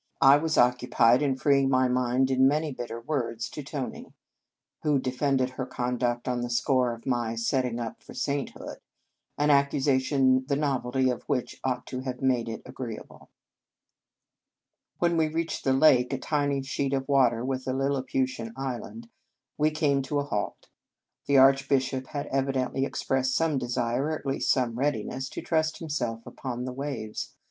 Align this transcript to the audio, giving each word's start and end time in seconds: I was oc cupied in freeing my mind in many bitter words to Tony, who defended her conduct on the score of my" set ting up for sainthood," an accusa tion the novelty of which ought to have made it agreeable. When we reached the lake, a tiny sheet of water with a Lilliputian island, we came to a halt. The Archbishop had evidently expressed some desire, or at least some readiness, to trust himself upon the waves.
I 0.21 0.35
was 0.37 0.57
oc 0.57 0.79
cupied 0.79 1.21
in 1.21 1.35
freeing 1.35 1.69
my 1.69 1.87
mind 1.87 2.31
in 2.31 2.47
many 2.47 2.71
bitter 2.71 2.99
words 2.99 3.47
to 3.49 3.61
Tony, 3.61 4.13
who 4.81 4.97
defended 4.97 5.51
her 5.51 5.65
conduct 5.67 6.27
on 6.27 6.41
the 6.41 6.49
score 6.49 6.91
of 6.91 7.05
my" 7.05 7.35
set 7.35 7.61
ting 7.61 7.79
up 7.79 8.01
for 8.01 8.15
sainthood," 8.15 8.79
an 9.37 9.49
accusa 9.49 10.01
tion 10.01 10.47
the 10.47 10.55
novelty 10.55 11.11
of 11.11 11.21
which 11.29 11.59
ought 11.63 11.85
to 11.85 11.99
have 11.99 12.19
made 12.19 12.49
it 12.49 12.63
agreeable. 12.65 13.29
When 14.97 15.17
we 15.17 15.27
reached 15.27 15.63
the 15.65 15.71
lake, 15.73 16.11
a 16.13 16.17
tiny 16.17 16.63
sheet 16.63 16.93
of 16.93 17.07
water 17.07 17.45
with 17.45 17.67
a 17.67 17.71
Lilliputian 17.71 18.53
island, 18.57 19.07
we 19.55 19.69
came 19.69 20.01
to 20.01 20.17
a 20.17 20.23
halt. 20.25 20.67
The 21.27 21.37
Archbishop 21.37 22.07
had 22.07 22.25
evidently 22.31 22.85
expressed 22.85 23.35
some 23.35 23.59
desire, 23.59 24.05
or 24.05 24.13
at 24.17 24.25
least 24.25 24.49
some 24.49 24.79
readiness, 24.79 25.29
to 25.29 25.43
trust 25.43 25.77
himself 25.77 26.25
upon 26.25 26.65
the 26.65 26.73
waves. 26.73 27.35